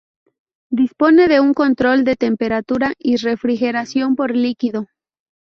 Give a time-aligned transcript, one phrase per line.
[0.71, 4.87] Dispone de un control de temperatura y refrigeración por líquido.